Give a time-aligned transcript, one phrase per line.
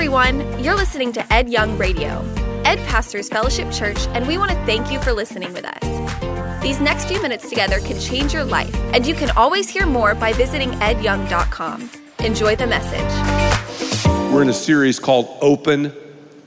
[0.00, 0.64] everyone.
[0.64, 2.24] You're listening to Ed Young Radio.
[2.64, 6.62] Ed pastors Fellowship Church, and we want to thank you for listening with us.
[6.62, 10.14] These next few minutes together can change your life, and you can always hear more
[10.14, 11.90] by visiting edyoung.com.
[12.20, 14.32] Enjoy the message.
[14.32, 15.92] We're in a series called Open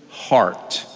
[0.10, 0.88] Heart.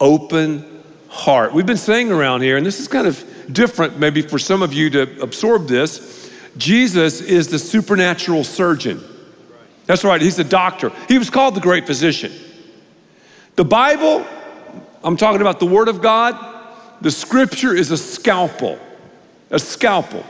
[0.00, 1.52] Open Heart.
[1.52, 4.72] We've been saying around here, and this is kind of different maybe for some of
[4.72, 6.30] you to absorb this.
[6.56, 9.02] Jesus is the supernatural surgeon.
[9.86, 10.90] That's right, he's a doctor.
[11.08, 12.32] He was called the great physician.
[13.56, 14.26] The Bible,
[15.02, 16.36] I'm talking about the Word of God,
[17.00, 18.78] the scripture is a scalpel,
[19.50, 20.24] a scalpel.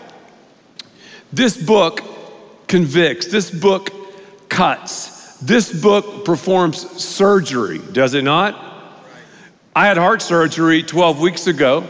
[1.32, 2.02] This book
[2.66, 3.90] convicts, this book
[4.48, 8.60] cuts, this book performs surgery, does it not?
[9.76, 11.88] I had heart surgery 12 weeks ago.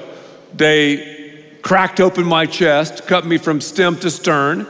[0.54, 4.66] They cracked open my chest, cut me from stem to stern.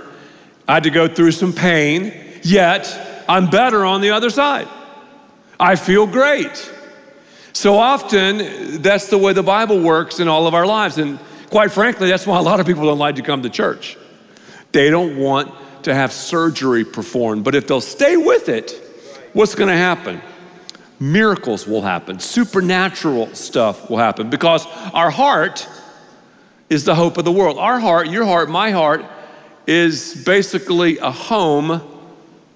[0.66, 4.68] I had to go through some pain yet I'm better on the other side.
[5.58, 6.70] I feel great.
[7.52, 10.98] So often, that's the way the Bible works in all of our lives.
[10.98, 11.18] And
[11.50, 13.96] quite frankly, that's why a lot of people don't like to come to church.
[14.72, 15.52] They don't want
[15.84, 17.44] to have surgery performed.
[17.44, 18.72] But if they'll stay with it,
[19.32, 20.20] what's going to happen?
[20.98, 25.68] Miracles will happen, supernatural stuff will happen because our heart
[26.70, 27.58] is the hope of the world.
[27.58, 29.04] Our heart, your heart, my heart,
[29.66, 31.93] is basically a home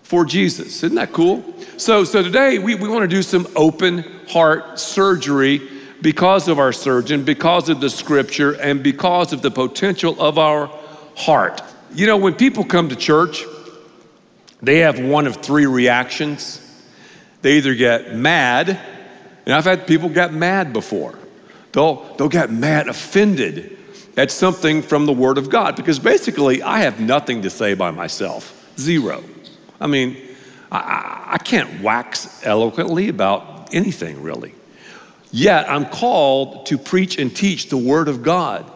[0.08, 0.82] for Jesus.
[0.82, 1.44] Isn't that cool?
[1.76, 5.60] So, so today we, we want to do some open heart surgery
[6.00, 10.70] because of our surgeon, because of the scripture, and because of the potential of our
[11.14, 11.60] heart.
[11.92, 13.44] You know, when people come to church,
[14.62, 16.58] they have one of three reactions.
[17.42, 18.80] They either get mad,
[19.44, 21.18] and I've had people get mad before.
[21.72, 23.76] They'll, they'll get mad, offended
[24.16, 27.90] at something from the Word of God, because basically I have nothing to say by
[27.90, 28.54] myself.
[28.78, 29.22] Zero.
[29.80, 30.16] I mean,
[30.70, 34.54] I, I can't wax eloquently about anything really.
[35.30, 38.70] Yet I'm called to preach and teach the Word of God.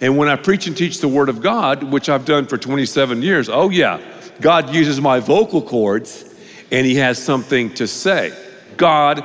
[0.00, 3.22] And when I preach and teach the Word of God, which I've done for 27
[3.22, 4.00] years, oh yeah,
[4.40, 6.24] God uses my vocal cords
[6.70, 8.36] and He has something to say.
[8.76, 9.24] God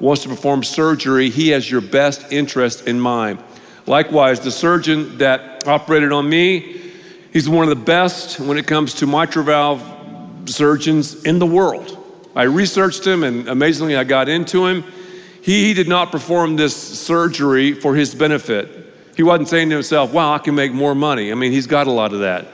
[0.00, 3.42] wants to perform surgery, He has your best interest in mind.
[3.86, 6.92] Likewise, the surgeon that operated on me,
[7.32, 9.82] he's one of the best when it comes to mitral valve
[10.48, 11.94] surgeons in the world.
[12.34, 14.84] I researched him and amazingly I got into him.
[15.42, 18.68] He did not perform this surgery for his benefit.
[19.16, 21.32] He wasn't saying to himself, wow, I can make more money.
[21.32, 22.46] I mean, he's got a lot of that.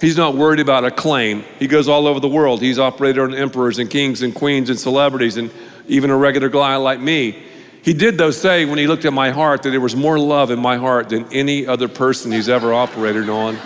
[0.00, 1.44] He's not worried about acclaim.
[1.58, 2.60] He goes all over the world.
[2.60, 5.50] He's operated on emperors and kings and queens and celebrities and
[5.88, 7.42] even a regular guy like me.
[7.82, 10.50] He did, though, say when he looked at my heart that there was more love
[10.50, 13.58] in my heart than any other person he's ever operated on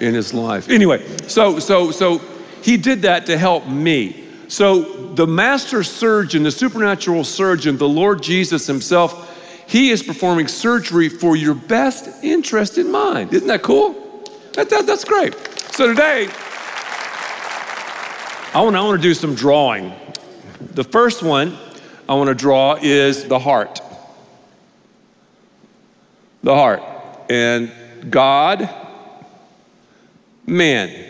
[0.00, 0.68] in his life.
[0.68, 2.18] Anyway, so so so
[2.62, 4.26] he did that to help me.
[4.48, 9.28] So the master surgeon, the supernatural surgeon, the Lord Jesus himself,
[9.68, 13.32] he is performing surgery for your best interest in mind.
[13.32, 13.92] Isn't that cool?
[14.54, 15.34] That, that, that's great.
[15.72, 16.28] So today,
[18.52, 19.92] I want, I want to do some drawing.
[20.60, 21.56] The first one
[22.08, 23.80] I want to draw is the heart.
[26.42, 26.82] The heart.
[27.30, 27.70] And
[28.10, 28.68] God,
[30.50, 31.06] man.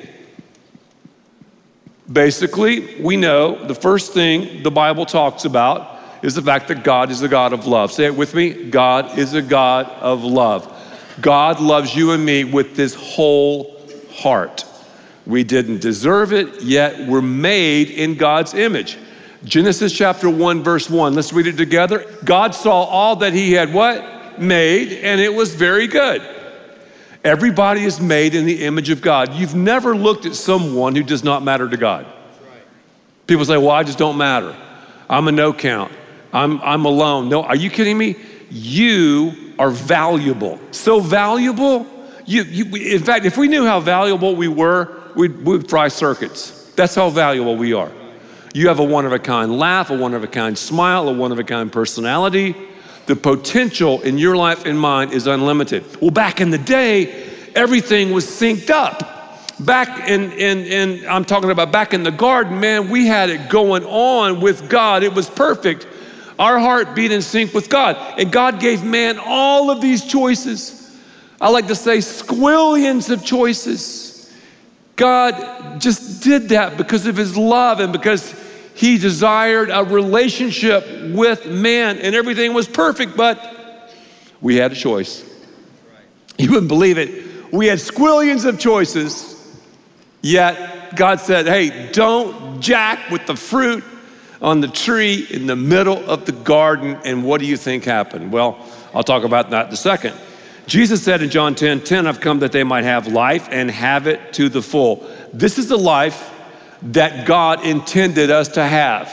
[2.11, 7.11] Basically, we know the first thing the Bible talks about is the fact that God
[7.11, 7.93] is a God of love.
[7.93, 10.77] Say it with me God is a God of love.
[11.21, 13.81] God loves you and me with this whole
[14.13, 14.65] heart.
[15.27, 18.99] We didn't deserve it, yet we're made in God's image.
[19.45, 21.15] Genesis chapter 1, verse 1.
[21.15, 22.05] Let's read it together.
[22.25, 24.41] God saw all that he had what?
[24.41, 26.23] Made, and it was very good.
[27.23, 29.35] Everybody is made in the image of God.
[29.35, 32.07] You've never looked at someone who does not matter to God.
[33.27, 34.57] People say, well, I just don't matter.
[35.09, 35.93] I'm a no count.
[36.33, 37.29] I'm, I'm alone.
[37.29, 38.17] No, are you kidding me?
[38.51, 40.59] You are valuable.
[40.71, 41.87] So valuable.
[42.25, 46.73] You, you, in fact, if we knew how valuable we were, we'd, we'd fry circuits.
[46.75, 47.93] That's how valuable we are.
[48.55, 51.13] You have a one of a kind laugh, a one of a kind smile, a
[51.13, 52.57] one of a kind personality.
[53.07, 55.85] The potential in your life and mine is unlimited.
[56.01, 59.19] Well, back in the day, everything was synced up.
[59.59, 63.51] Back in, in, in, I'm talking about back in the garden, man, we had it
[63.51, 65.03] going on with God.
[65.03, 65.87] It was perfect.
[66.39, 67.97] Our heart beat in sync with God.
[68.19, 70.99] And God gave man all of these choices.
[71.41, 74.33] I like to say squillions of choices.
[74.97, 78.33] God just did that because of his love and because
[78.75, 83.93] he desired a relationship with man, and everything was perfect, but
[84.41, 85.25] we had a choice.
[86.39, 87.53] You wouldn't believe it.
[87.53, 89.37] We had squillions of choices,
[90.23, 93.85] yet God said, Hey, don't jack with the fruit
[94.41, 96.99] on the tree in the middle of the garden.
[97.05, 98.33] And what do you think happened?
[98.33, 98.59] Well,
[98.95, 100.17] I'll talk about that in a second.
[100.67, 104.07] Jesus said in John 10 10, I've come that they might have life and have
[104.07, 105.07] it to the full.
[105.33, 106.33] This is the life
[106.83, 109.13] that God intended us to have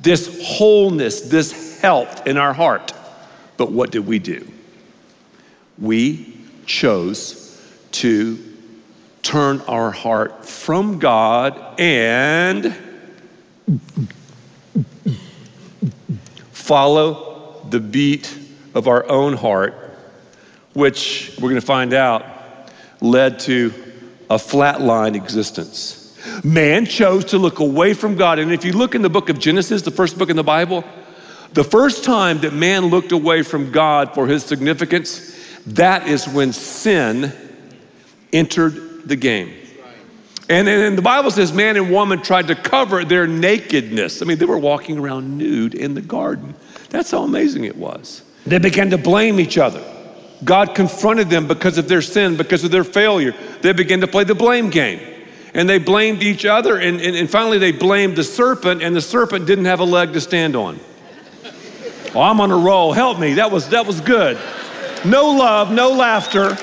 [0.00, 2.92] this wholeness, this health in our heart.
[3.56, 4.46] But what did we do?
[5.78, 6.36] We
[6.66, 7.60] chose
[7.92, 8.38] to
[9.22, 12.74] turn our heart from God and
[16.52, 18.38] follow the beat
[18.74, 19.74] of our own heart,
[20.74, 22.24] which we're going to find out
[23.00, 23.72] led to
[24.30, 26.07] a flatline existence.
[26.44, 28.38] Man chose to look away from God.
[28.38, 30.84] And if you look in the book of Genesis, the first book in the Bible,
[31.52, 35.34] the first time that man looked away from God for his significance,
[35.66, 37.32] that is when sin
[38.32, 39.52] entered the game.
[40.50, 44.22] And then the Bible says man and woman tried to cover their nakedness.
[44.22, 46.54] I mean, they were walking around nude in the garden.
[46.90, 48.22] That's how amazing it was.
[48.46, 49.84] They began to blame each other.
[50.44, 53.34] God confronted them because of their sin, because of their failure.
[53.60, 55.00] They began to play the blame game.
[55.54, 59.00] And they blamed each other, and, and, and finally they blamed the serpent, and the
[59.00, 60.78] serpent didn't have a leg to stand on.
[62.14, 62.92] Oh, I'm on a roll.
[62.92, 63.34] Help me.
[63.34, 64.38] That was, that was good.
[65.04, 66.56] No love, no laughter.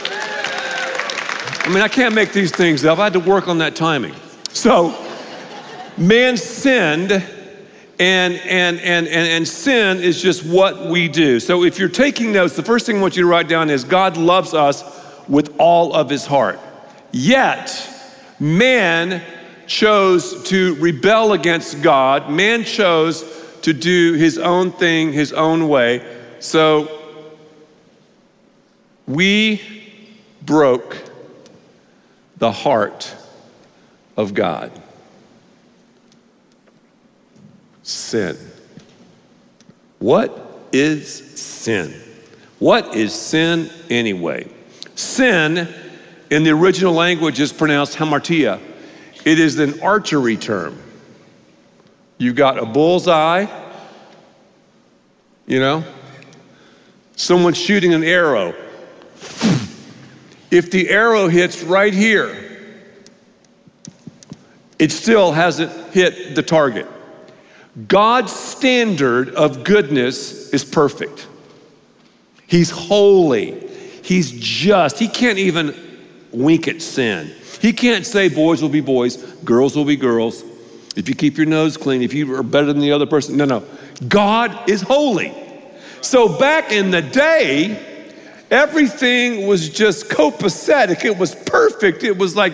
[1.65, 2.99] I mean, I can't make these things up.
[2.99, 4.13] I had to work on that timing.
[4.49, 4.95] So,
[5.97, 7.23] man sinned, and,
[7.99, 11.39] and, and, and, and sin is just what we do.
[11.39, 13.83] So, if you're taking notes, the first thing I want you to write down is
[13.83, 14.83] God loves us
[15.27, 16.59] with all of his heart.
[17.11, 17.94] Yet,
[18.39, 19.21] man
[19.67, 23.23] chose to rebel against God, man chose
[23.61, 26.05] to do his own thing, his own way.
[26.39, 26.91] So,
[29.07, 29.61] we
[30.41, 30.97] broke
[32.37, 33.13] the heart
[34.17, 34.71] of God.
[37.83, 38.37] Sin.
[39.99, 41.93] What is sin?
[42.59, 44.47] What is sin anyway?
[44.95, 45.67] Sin
[46.29, 48.59] in the original language is pronounced hamartia.
[49.23, 50.81] It is an archery term.
[52.17, 53.45] You've got a bullseye,
[55.47, 55.83] you know,
[57.15, 58.53] someone's shooting an arrow.
[60.51, 62.41] If the arrow hits right here,
[64.79, 66.87] it still hasn't hit the target.
[67.87, 71.27] God's standard of goodness is perfect.
[72.47, 73.67] He's holy.
[74.01, 74.99] He's just.
[74.99, 75.73] He can't even
[76.35, 77.31] wink at sin.
[77.61, 80.43] He can't say boys will be boys, girls will be girls.
[80.95, 83.35] If you keep your nose clean, if you are better than the other person.
[83.37, 83.63] No, no.
[84.07, 85.33] God is holy.
[86.01, 87.95] So back in the day,
[88.51, 91.03] Everything was just copacetic.
[91.03, 92.03] It was perfect.
[92.03, 92.53] It was like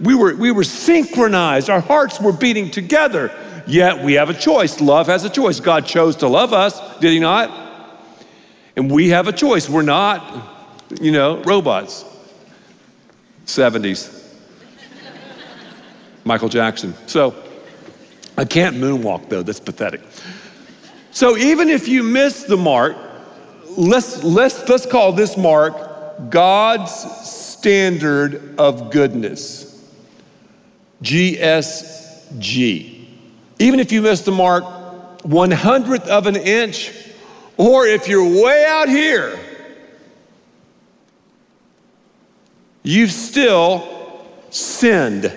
[0.00, 1.70] we were, we were synchronized.
[1.70, 3.32] Our hearts were beating together.
[3.66, 4.80] Yet we have a choice.
[4.80, 5.60] Love has a choice.
[5.60, 7.50] God chose to love us, did He not?
[8.76, 9.68] And we have a choice.
[9.68, 12.04] We're not, you know, robots.
[13.48, 14.14] 70s.
[16.24, 16.94] Michael Jackson.
[17.06, 17.34] So
[18.36, 19.42] I can't moonwalk though.
[19.42, 20.02] That's pathetic.
[21.10, 22.96] So even if you miss the mark,
[23.76, 29.66] let's, let's, let's call this mark God's standard of goodness.
[31.02, 33.06] GSG.
[33.58, 36.92] Even if you miss the mark one hundredth of an inch,
[37.56, 39.38] or if you're way out here,
[42.82, 45.32] you've still sinned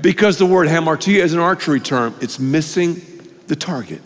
[0.00, 2.14] because the word hamartia is an archery term.
[2.20, 3.02] It's missing
[3.46, 4.00] the target.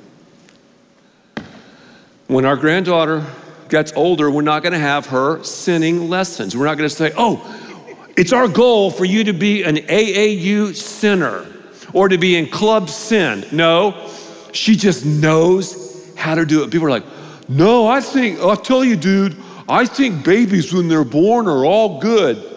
[2.26, 3.26] When our granddaughter
[3.68, 6.56] gets older, we're not going to have her sinning lessons.
[6.56, 7.42] We're not going to say, oh,
[8.16, 11.46] it's our goal for you to be an AAU sinner
[11.92, 13.44] or to be in club sin.
[13.52, 14.10] No,
[14.52, 16.70] she just knows how to do it.
[16.70, 17.04] People are like,
[17.48, 19.36] no, I think, I'll tell you, dude,
[19.68, 22.53] I think babies when they're born are all good.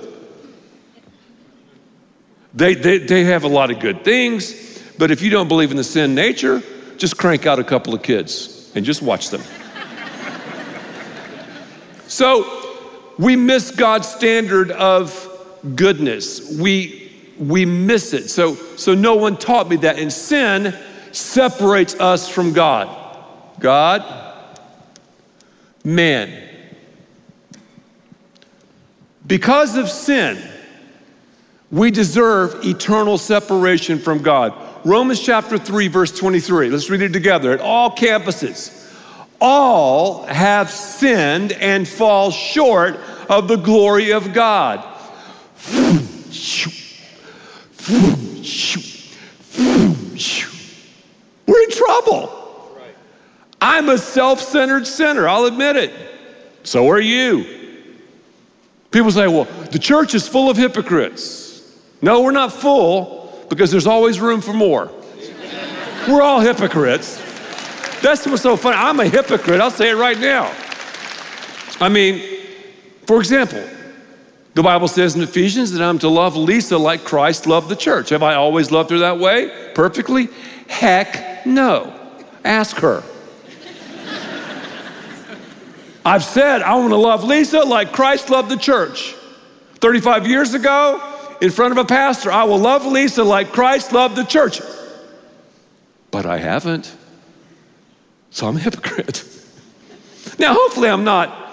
[2.57, 5.77] They, they, they have a lot of good things, but if you don't believe in
[5.77, 6.63] the sin nature,
[6.97, 9.43] just crank out a couple of kids and just watch them.
[12.07, 15.23] So we miss God's standard of
[15.75, 16.57] goodness.
[16.57, 18.27] We, we miss it.
[18.27, 19.99] So, so no one taught me that.
[19.99, 20.75] And sin
[21.11, 22.89] separates us from God.
[23.59, 24.03] God,
[25.83, 26.43] man.
[29.27, 30.41] Because of sin,
[31.69, 34.53] we deserve eternal separation from God.
[34.85, 36.69] Romans chapter 3, verse 23.
[36.69, 38.77] Let's read it together at all campuses
[39.39, 42.97] all have sinned and fall short
[43.29, 44.83] of the glory of God.
[51.47, 52.33] We're in trouble.
[53.61, 55.93] I'm a self centered sinner, I'll admit it.
[56.63, 57.55] So are you.
[58.91, 61.46] People say, well, the church is full of hypocrites.
[62.01, 64.91] No, we're not full because there's always room for more.
[66.07, 67.17] we're all hypocrites.
[68.01, 68.77] That's what's so funny.
[68.77, 69.59] I'm a hypocrite.
[69.59, 70.53] I'll say it right now.
[71.79, 72.21] I mean,
[73.05, 73.63] for example,
[74.53, 78.09] the Bible says in Ephesians that I'm to love Lisa like Christ loved the church.
[78.09, 79.71] Have I always loved her that way?
[79.73, 80.29] Perfectly?
[80.67, 81.93] Heck no.
[82.43, 83.03] Ask her.
[86.05, 89.13] I've said I want to love Lisa like Christ loved the church.
[89.75, 94.15] 35 years ago, in front of a pastor, I will love Lisa like Christ loved
[94.15, 94.61] the church.
[96.11, 96.95] But I haven't.
[98.31, 99.23] So I'm a hypocrite.
[100.39, 101.51] Now, hopefully, I'm not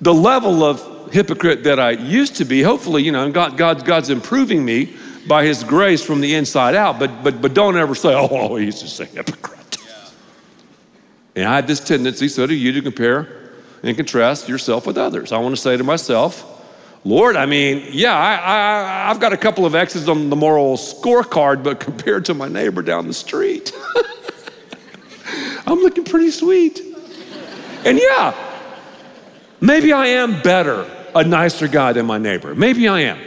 [0.00, 2.62] the level of hypocrite that I used to be.
[2.62, 6.98] Hopefully, you know, God, God, God's improving me by His grace from the inside out.
[6.98, 9.76] But, but, but don't ever say, oh, he's just a hypocrite.
[9.84, 10.06] Yeah.
[11.36, 13.28] And I have this tendency, so do you, to compare
[13.82, 15.32] and contrast yourself with others.
[15.32, 16.59] I want to say to myself,
[17.02, 21.62] Lord, I mean, yeah, I, have got a couple of X's on the moral scorecard,
[21.64, 23.72] but compared to my neighbor down the street,
[25.66, 26.82] I'm looking pretty sweet.
[27.84, 28.34] And yeah,
[29.60, 32.54] Maybe I am better, a nicer guy than my neighbor.
[32.54, 33.20] Maybe I am.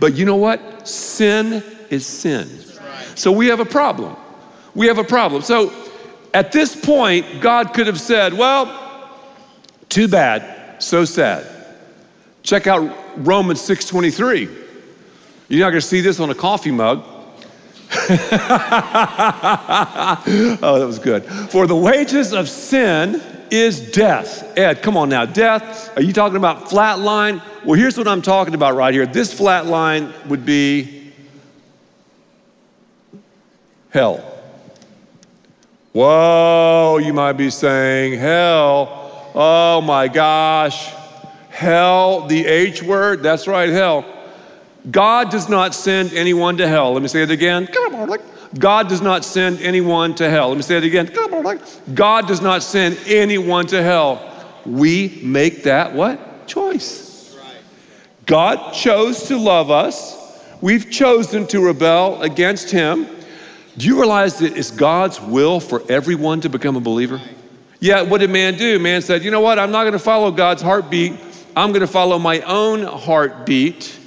[0.00, 0.88] But you know what?
[0.88, 2.48] Sin is sin.
[3.14, 4.16] So we have a problem.
[4.74, 5.42] We have a problem.
[5.42, 5.72] So
[6.32, 8.80] at this point, God could have said, Well,
[9.88, 11.46] too bad, so sad.
[12.44, 14.48] Check out Romans 6:23.
[15.48, 17.02] You're not gonna see this on a coffee mug.
[17.90, 18.16] oh,
[20.78, 21.24] that was good.
[21.24, 24.58] For the wages of sin is death.
[24.58, 25.24] Ed, come on now.
[25.24, 27.40] Death, are you talking about flat line?
[27.64, 29.06] Well, here's what I'm talking about right here.
[29.06, 31.12] This flat line would be
[33.88, 34.18] hell.
[35.92, 39.30] Whoa, you might be saying, hell.
[39.34, 40.92] Oh my gosh.
[41.54, 44.04] Hell, the H word, that's right, hell.
[44.90, 46.92] God does not send anyone to hell.
[46.92, 47.68] Let me say it again.
[48.58, 50.48] God does not send anyone to hell.
[50.48, 51.12] Let me say it again.
[51.94, 54.20] God does not send anyone to hell.
[54.66, 56.48] We make that what?
[56.48, 57.36] Choice.
[58.26, 60.20] God chose to love us.
[60.60, 63.06] We've chosen to rebel against him.
[63.78, 67.20] Do you realize that it's God's will for everyone to become a believer?
[67.78, 68.80] Yeah, what did man do?
[68.80, 69.60] Man said, you know what?
[69.60, 71.12] I'm not going to follow God's heartbeat.
[71.56, 73.98] I'm going to follow my own heartbeat.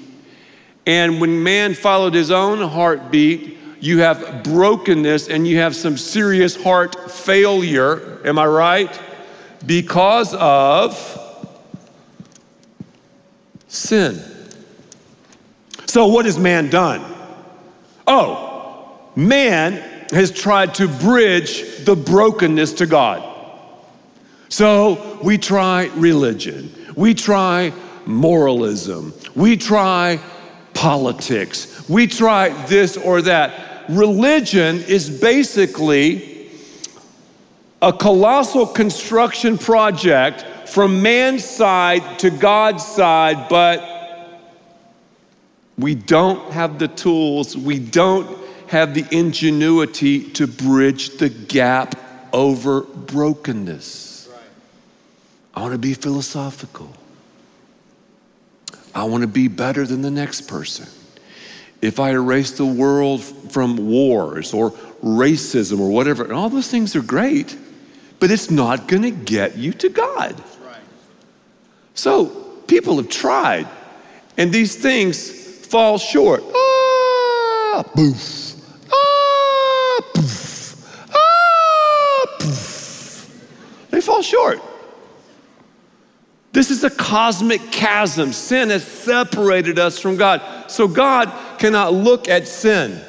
[0.86, 6.62] And when man followed his own heartbeat, you have brokenness and you have some serious
[6.62, 8.22] heart failure.
[8.26, 9.02] Am I right?
[9.66, 11.24] Because of
[13.68, 14.22] sin.
[15.86, 17.04] So, what has man done?
[18.06, 19.74] Oh, man
[20.12, 23.24] has tried to bridge the brokenness to God.
[24.50, 27.72] So, we try religion, we try
[28.06, 30.20] moralism, we try
[30.74, 33.86] politics, we try this or that.
[33.88, 36.50] Religion is basically
[37.82, 43.94] a colossal construction project from man's side to God's side, but
[45.78, 48.28] we don't have the tools, we don't
[48.68, 51.96] have the ingenuity to bridge the gap
[52.34, 54.07] over brokenness.
[55.58, 56.94] I want to be philosophical.
[58.94, 60.88] I want to be better than the next person
[61.82, 64.70] if I erase the world from wars or
[65.04, 67.58] racism or whatever, and all those things are great,
[68.20, 70.36] but it's not going to get you to God.
[71.96, 72.26] So
[72.68, 73.68] people have tried,
[74.38, 76.44] and these things fall short.
[76.54, 78.54] Ah, boof.
[78.92, 81.10] Ah, poof.
[81.16, 83.88] Ah, poof.
[83.90, 84.62] They fall short.
[86.58, 88.34] This is a cosmic chasm.
[88.34, 90.42] Sin has separated us from God.
[90.66, 93.00] So God cannot look at sin.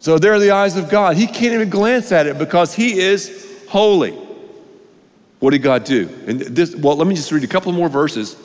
[0.00, 1.16] So there are the eyes of God.
[1.16, 4.10] He can't even glance at it because He is holy.
[5.38, 6.08] What did God do?
[6.26, 8.36] And this, well, let me just read a couple more verses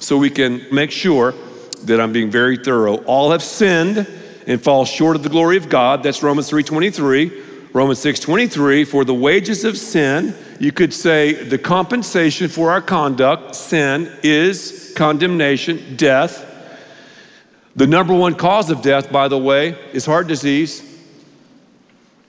[0.00, 1.34] so we can make sure
[1.82, 2.96] that I'm being very thorough.
[3.04, 4.08] All have sinned
[4.46, 6.02] and fall short of the glory of God.
[6.02, 7.53] That's Romans 3:23.
[7.74, 13.56] Romans 6:23, for the wages of sin, you could say the compensation for our conduct,
[13.56, 16.46] sin, is condemnation, death.
[17.74, 20.84] The number one cause of death, by the way, is heart disease.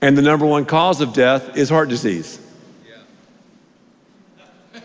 [0.02, 2.40] And the number one cause of death is heart disease.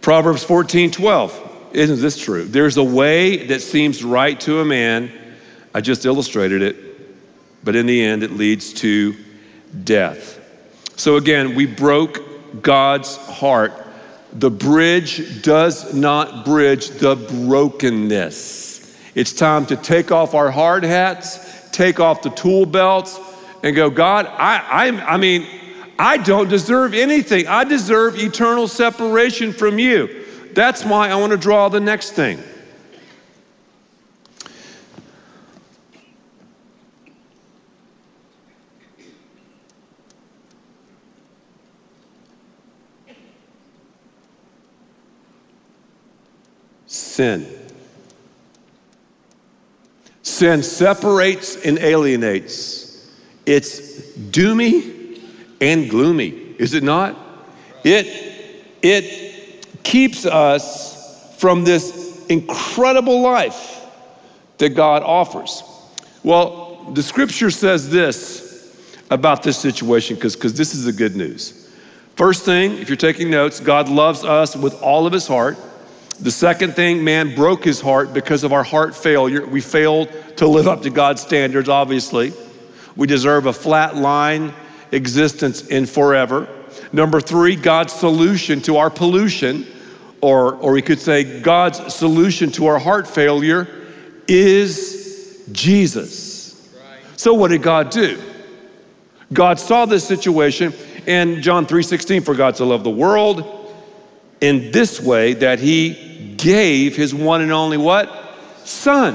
[0.00, 1.68] Proverbs 14, 12.
[1.72, 2.42] Isn't this true?
[2.44, 5.12] There's a way that seems right to a man.
[5.72, 6.85] I just illustrated it
[7.66, 9.16] but in the end, it leads to
[9.82, 10.40] death.
[10.94, 13.72] So again, we broke God's heart.
[14.32, 18.96] The bridge does not bridge the brokenness.
[19.16, 23.18] It's time to take off our hard hats, take off the tool belts,
[23.64, 25.44] and go, God, I, I, I mean,
[25.98, 27.48] I don't deserve anything.
[27.48, 30.24] I deserve eternal separation from you.
[30.52, 32.38] That's why I want to draw the next thing.
[47.16, 47.46] Sin.
[50.20, 53.10] Sin separates and alienates.
[53.46, 55.18] It's doomy
[55.58, 57.16] and gloomy, is it not?
[57.84, 58.06] It,
[58.82, 63.82] it keeps us from this incredible life
[64.58, 65.62] that God offers.
[66.22, 71.66] Well, the scripture says this about this situation because this is the good news.
[72.14, 75.56] First thing, if you're taking notes, God loves us with all of his heart.
[76.20, 79.46] The second thing, man broke his heart because of our heart failure.
[79.46, 82.32] We failed to live up to God's standards, obviously.
[82.96, 84.54] We deserve a flat line
[84.92, 86.48] existence in forever.
[86.92, 89.66] Number three, God's solution to our pollution,
[90.22, 93.68] or, or we could say God's solution to our heart failure
[94.26, 96.68] is Jesus.
[97.16, 98.22] So what did God do?
[99.32, 100.72] God saw this situation
[101.06, 103.74] in John 3:16 for God to love the world
[104.40, 106.05] in this way that he
[106.36, 108.10] gave his one and only what?
[108.64, 109.14] Son.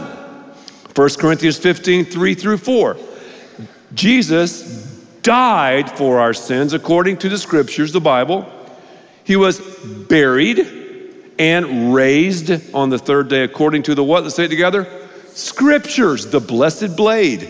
[0.96, 2.98] 1 Corinthians 15, 3 through 4.
[3.94, 4.88] Jesus
[5.22, 8.50] died for our sins according to the scriptures, the Bible.
[9.24, 9.60] He was
[10.10, 10.68] buried
[11.38, 14.24] and raised on the third day according to the what?
[14.24, 14.88] Let's say it together.
[15.30, 17.50] Scriptures, the blessed blade,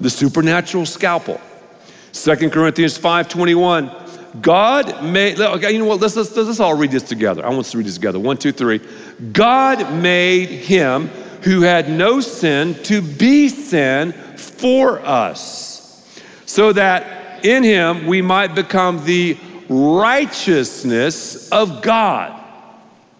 [0.00, 1.40] the supernatural scalpel.
[2.12, 3.90] 2 Corinthians 5:21
[4.40, 7.44] God made, okay, you know what, let's, let's, let's all read this together.
[7.44, 8.20] I want us to read this together.
[8.20, 8.80] One, two, three.
[9.32, 11.08] God made him
[11.42, 16.08] who had no sin to be sin for us,
[16.46, 19.38] so that in him we might become the
[19.68, 22.36] righteousness of God.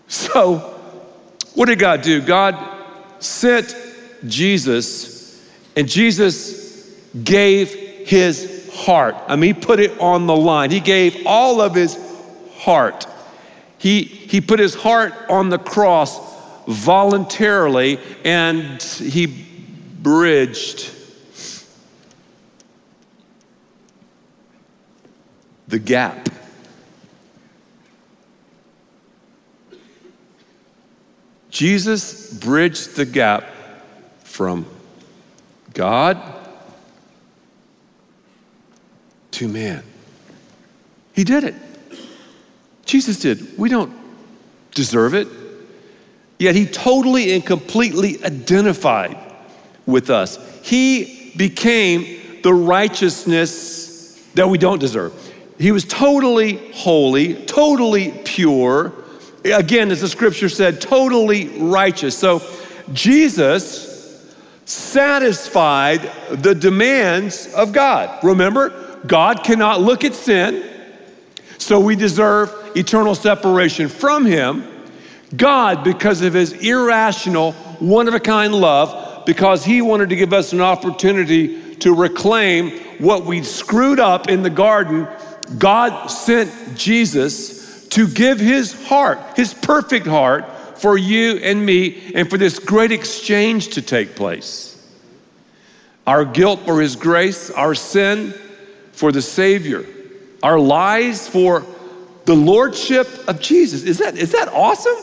[0.06, 0.58] So,
[1.54, 2.20] what did God do?
[2.20, 2.56] God
[3.20, 3.74] sent
[4.26, 6.92] Jesus, and Jesus
[7.24, 7.72] gave
[8.06, 8.49] his
[8.80, 9.14] heart.
[9.28, 10.70] I mean, he put it on the line.
[10.70, 11.98] He gave all of his
[12.58, 13.06] heart.
[13.78, 16.18] He, he put his heart on the cross
[16.66, 20.92] voluntarily and he bridged
[25.68, 26.28] the gap.
[31.50, 33.44] Jesus bridged the gap
[34.24, 34.66] from
[35.74, 36.39] God
[39.40, 39.82] to man.
[41.14, 41.54] He did it.
[42.84, 43.58] Jesus did.
[43.58, 43.90] We don't
[44.72, 45.28] deserve it.
[46.38, 49.16] Yet he totally and completely identified
[49.86, 50.38] with us.
[50.62, 55.14] He became the righteousness that we don't deserve.
[55.58, 58.92] He was totally holy, totally pure.
[59.42, 62.16] Again, as the scripture said, totally righteous.
[62.16, 62.42] So
[62.92, 63.88] Jesus
[64.66, 68.22] satisfied the demands of God.
[68.22, 70.64] Remember, God cannot look at sin,
[71.58, 74.66] so we deserve eternal separation from Him.
[75.36, 80.32] God, because of His irrational, one of a kind love, because He wanted to give
[80.32, 85.08] us an opportunity to reclaim what we'd screwed up in the garden,
[85.58, 92.28] God sent Jesus to give His heart, His perfect heart, for you and me, and
[92.28, 94.66] for this great exchange to take place.
[96.06, 98.34] Our guilt for His grace, our sin
[99.00, 99.86] for the Savior,
[100.42, 101.64] our lives for
[102.26, 103.82] the Lordship of Jesus.
[103.82, 104.94] Is that, is that awesome?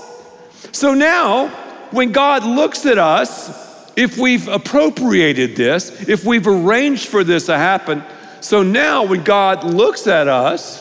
[0.71, 1.47] So now,
[1.89, 7.57] when God looks at us, if we've appropriated this, if we've arranged for this to
[7.57, 8.03] happen,
[8.39, 10.79] so now when God looks at us,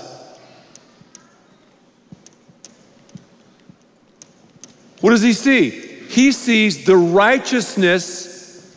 [5.01, 5.71] what does he see?
[5.71, 8.77] He sees the righteousness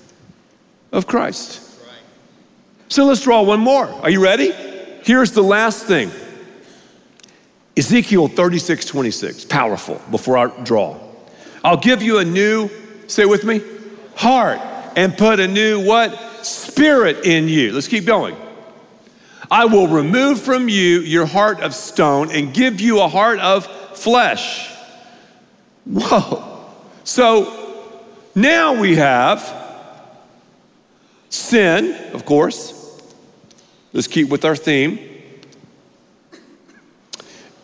[0.93, 1.68] of Christ.
[2.89, 3.85] So let's draw one more.
[3.85, 4.51] Are you ready?
[5.03, 6.11] Here's the last thing
[7.77, 9.45] Ezekiel 36 26.
[9.45, 10.99] Powerful before I draw.
[11.63, 12.69] I'll give you a new,
[13.07, 13.61] say with me,
[14.15, 14.59] heart,
[14.95, 16.17] and put a new what?
[16.43, 17.73] Spirit in you.
[17.73, 18.35] Let's keep going.
[19.51, 23.65] I will remove from you your heart of stone and give you a heart of
[23.97, 24.71] flesh.
[25.85, 26.65] Whoa.
[27.03, 28.03] So
[28.35, 29.53] now we have
[31.29, 32.78] sin, of course.
[33.91, 34.99] Let's keep with our theme.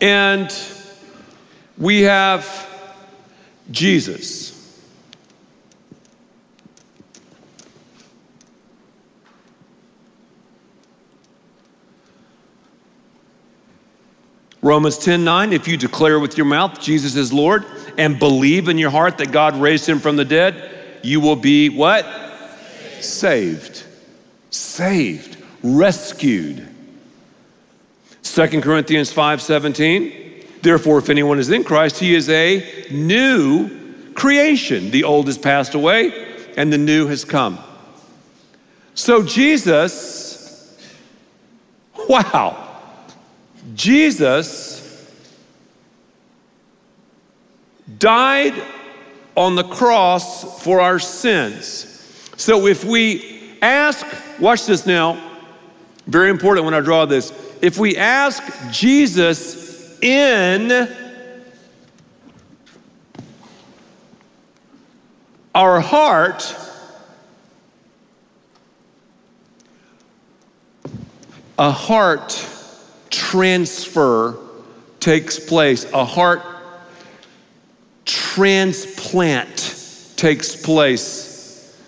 [0.01, 0.53] And
[1.77, 2.67] we have
[3.71, 4.55] Jesus.
[14.61, 17.63] Romans 10 9, if you declare with your mouth Jesus is Lord
[17.99, 21.69] and believe in your heart that God raised him from the dead, you will be
[21.69, 22.03] what?
[22.99, 23.83] Saved.
[24.49, 25.34] Saved.
[25.65, 26.67] Rescued.
[28.21, 34.91] 2 Corinthians 5 17, therefore, if anyone is in Christ, he is a new creation.
[34.91, 37.57] The old has passed away and the new has come.
[38.93, 40.77] So, Jesus,
[42.07, 42.61] wow.
[43.73, 45.09] Jesus
[47.97, 48.53] died
[49.35, 51.91] on the cross for our sins.
[52.37, 54.05] So if we ask,
[54.39, 55.34] watch this now,
[56.07, 57.33] very important when I draw this.
[57.61, 60.87] If we ask Jesus in
[65.55, 66.55] our heart,
[71.57, 72.47] a heart
[73.09, 74.37] transfer
[74.99, 76.43] takes place, a heart
[78.03, 79.75] transplant
[80.17, 81.81] takes place.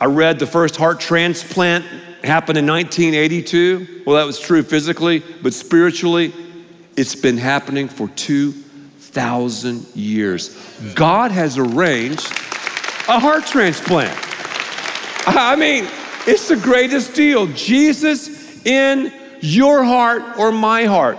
[0.00, 1.84] I read the first heart transplant
[2.24, 4.02] happened in 1982.
[4.06, 6.32] Well, that was true physically, but spiritually,
[6.96, 10.56] it's been happening for 2,000 years.
[10.94, 12.26] God has arranged
[13.08, 14.18] a heart transplant.
[15.26, 15.86] I mean,
[16.26, 17.46] it's the greatest deal.
[17.48, 21.18] Jesus in your heart or my heart.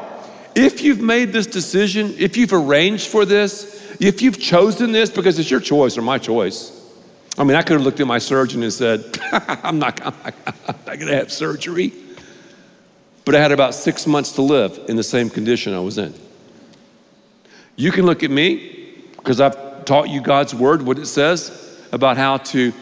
[0.55, 5.39] If you've made this decision, if you've arranged for this, if you've chosen this because
[5.39, 6.78] it's your choice or my choice.
[7.39, 10.13] I mean, I could have looked at my surgeon and said, I'm not, I'm
[10.67, 11.93] not going to have surgery.
[13.23, 16.13] But I had about six months to live in the same condition I was in.
[17.77, 22.17] You can look at me because I've taught you God's word, what it says about
[22.17, 22.73] how to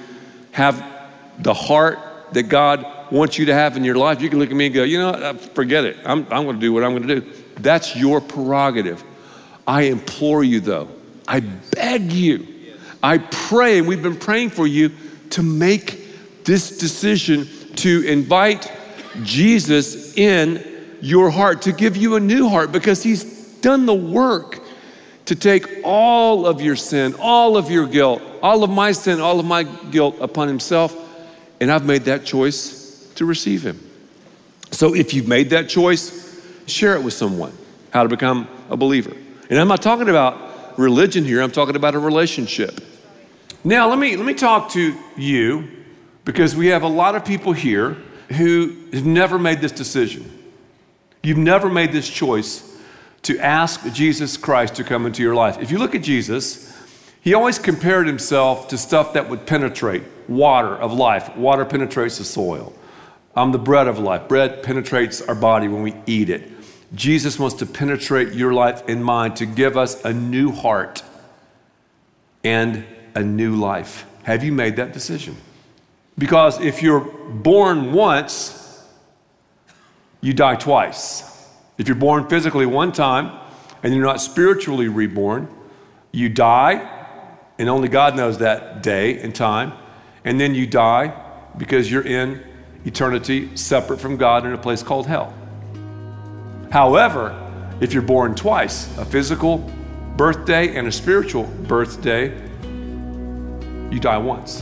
[0.52, 0.84] have
[1.38, 2.00] the heart
[2.32, 4.76] that God wants you to have in your life, you can look at me and
[4.76, 5.98] go, you know, uh, forget it.
[6.04, 7.32] I'm, I'm going to do what I'm going to do.
[7.58, 9.04] That's your prerogative.
[9.68, 10.90] I implore you, though,
[11.28, 12.48] I beg you,
[13.08, 14.92] I pray, and we've been praying for you
[15.30, 18.70] to make this decision to invite
[19.24, 20.62] Jesus in
[21.00, 23.24] your heart, to give you a new heart, because He's
[23.62, 24.62] done the work
[25.24, 29.40] to take all of your sin, all of your guilt, all of my sin, all
[29.40, 30.94] of my guilt upon Himself.
[31.62, 33.80] And I've made that choice to receive Him.
[34.72, 37.58] So if you've made that choice, share it with someone
[37.92, 39.16] how to become a believer.
[39.50, 42.82] And I'm not talking about religion here, I'm talking about a relationship.
[43.64, 45.68] Now, let me, let me talk to you
[46.26, 47.98] because we have a lot of people here
[48.30, 50.32] who have never made this decision.
[51.24, 52.64] You've never made this choice
[53.24, 55.58] to ask Jesus Christ to come into your life.
[55.60, 56.74] If you look at Jesus,
[57.22, 61.36] he always compared himself to stuff that would penetrate water of life.
[61.36, 62.74] Water penetrates the soil.
[63.36, 64.28] I'm the bread of life.
[64.28, 66.52] Bread penetrates our body when we eat it.
[66.96, 71.04] Jesus wants to penetrate your life and mine to give us a new heart
[72.44, 74.06] and a new life.
[74.24, 75.38] Have you made that decision?
[76.18, 78.86] Because if you're born once,
[80.22, 81.24] you die twice.
[81.78, 83.40] If you're born physically one time
[83.84, 85.48] and you're not spiritually reborn,
[86.12, 86.94] you die,
[87.60, 89.74] and only God knows that day and time,
[90.26, 91.14] and then you die
[91.58, 92.44] because you're in
[92.86, 95.34] eternity separate from God in a place called hell.
[96.72, 97.44] However,
[97.80, 99.58] if you're born twice, a physical
[100.16, 102.47] birthday and a spiritual birthday,
[103.92, 104.62] you die once.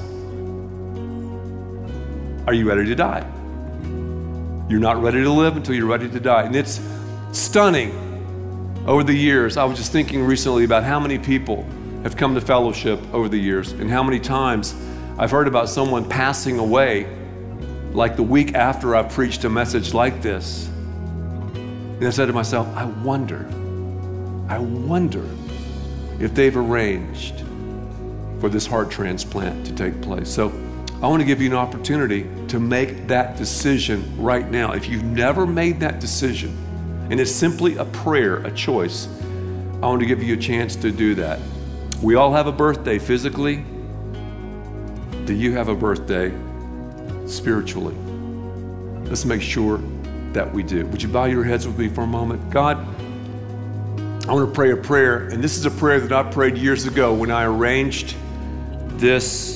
[2.47, 3.25] Are you ready to die?
[4.69, 6.43] You're not ready to live until you're ready to die.
[6.43, 6.79] And it's
[7.31, 7.91] stunning
[8.85, 9.57] over the years.
[9.57, 11.65] I was just thinking recently about how many people
[12.03, 14.75] have come to fellowship over the years and how many times
[15.17, 17.07] I've heard about someone passing away
[17.93, 20.67] like the week after I preached a message like this.
[21.55, 23.47] And I said to myself, I wonder,
[24.49, 25.25] I wonder
[26.19, 27.44] if they've arranged
[28.45, 30.29] for this heart transplant to take place.
[30.29, 30.49] So
[31.01, 34.73] I want to give you an opportunity to make that decision right now.
[34.73, 36.55] If you've never made that decision,
[37.09, 39.07] and it's simply a prayer, a choice,
[39.81, 41.39] I want to give you a chance to do that.
[42.03, 43.65] We all have a birthday physically.
[45.25, 46.31] Do you have a birthday
[47.25, 47.95] spiritually.
[49.05, 49.79] Let's make sure
[50.33, 50.85] that we do.
[50.85, 52.47] Would you bow your heads with me for a moment?
[52.51, 52.77] God,
[54.27, 56.85] I want to pray a prayer, and this is a prayer that I prayed years
[56.85, 58.15] ago when I arranged
[58.99, 59.55] this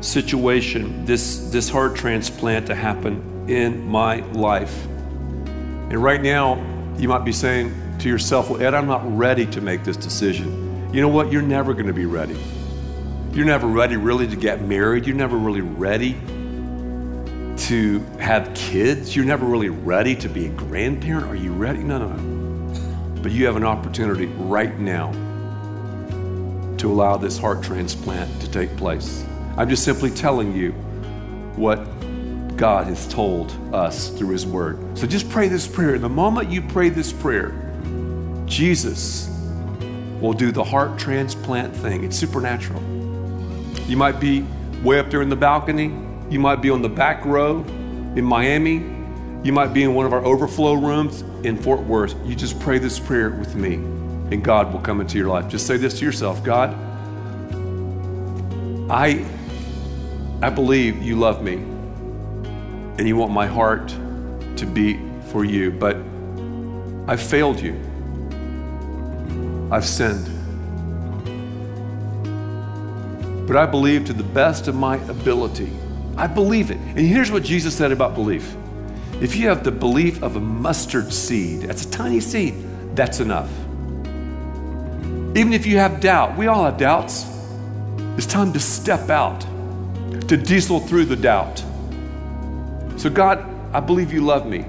[0.00, 4.84] situation, this, this heart transplant to happen in my life.
[4.86, 6.54] And right now,
[6.98, 10.90] you might be saying to yourself, Well, Ed, I'm not ready to make this decision.
[10.92, 11.32] You know what?
[11.32, 12.36] You're never going to be ready.
[13.32, 15.06] You're never ready really to get married.
[15.06, 16.12] You're never really ready
[17.56, 19.14] to have kids.
[19.16, 21.26] You're never really ready to be a grandparent.
[21.26, 21.80] Are you ready?
[21.80, 23.22] No, no, no.
[23.22, 25.12] But you have an opportunity right now
[26.84, 29.24] to allow this heart transplant to take place.
[29.56, 30.72] I'm just simply telling you
[31.56, 31.78] what
[32.58, 34.98] God has told us through His Word.
[34.98, 35.98] So just pray this prayer.
[35.98, 37.54] The moment you pray this prayer,
[38.44, 39.30] Jesus
[40.20, 42.04] will do the heart transplant thing.
[42.04, 42.82] It's supernatural.
[43.86, 44.44] You might be
[44.82, 45.84] way up there in the balcony.
[46.28, 47.60] You might be on the back row
[48.14, 48.74] in Miami.
[49.42, 52.14] You might be in one of our overflow rooms in Fort Worth.
[52.26, 53.76] You just pray this prayer with me,
[54.30, 55.48] and God will come into your life.
[55.48, 56.74] Just say this to yourself God,
[58.90, 59.24] I,
[60.42, 63.88] I believe you love me, and you want my heart
[64.56, 64.98] to beat
[65.30, 65.96] for you, but
[67.06, 67.74] I've failed you.
[69.70, 70.30] I've sinned.
[73.46, 75.70] But I believe to the best of my ability.
[76.16, 76.76] I believe it.
[76.76, 78.54] And here's what Jesus said about belief
[79.20, 82.54] if you have the belief of a mustard seed, that's a tiny seed,
[82.94, 83.50] that's enough.
[85.36, 87.26] Even if you have doubt, we all have doubts.
[88.16, 89.40] It's time to step out,
[90.28, 91.64] to diesel through the doubt.
[92.96, 93.44] So, God,
[93.74, 94.64] I believe you love me.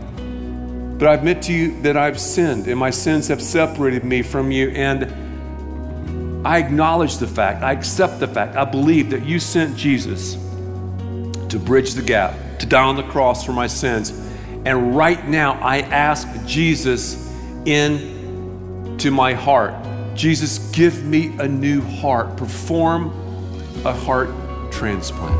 [0.97, 4.49] But I admit to you that I've sinned and my sins have separated me from
[4.49, 4.69] you.
[4.69, 10.33] And I acknowledge the fact, I accept the fact, I believe that you sent Jesus
[11.49, 14.09] to bridge the gap, to die on the cross for my sins.
[14.65, 17.29] And right now, I ask Jesus
[17.65, 19.84] into my heart.
[20.15, 22.37] Jesus, give me a new heart.
[22.37, 23.11] Perform
[23.85, 24.29] a heart
[24.71, 25.35] transplant.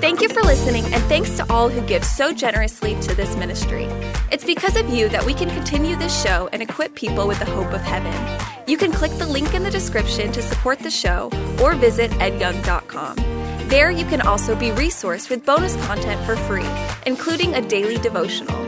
[0.00, 3.84] Thank you for listening, and thanks to all who give so generously to this ministry.
[4.30, 7.46] It's because of you that we can continue this show and equip people with the
[7.46, 8.14] hope of heaven.
[8.66, 11.30] You can click the link in the description to support the show
[11.62, 13.16] or visit edyoung.com.
[13.68, 16.68] There, you can also be resourced with bonus content for free,
[17.04, 18.67] including a daily devotional.